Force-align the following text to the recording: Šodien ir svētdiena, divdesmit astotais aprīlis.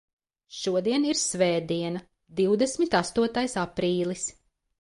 Šodien 0.59 1.05
ir 1.09 1.19
svētdiena, 1.23 2.01
divdesmit 2.41 2.99
astotais 3.03 3.57
aprīlis. 3.69 4.27